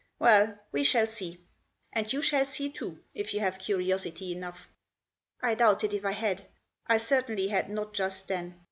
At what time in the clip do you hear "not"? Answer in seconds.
7.69-7.93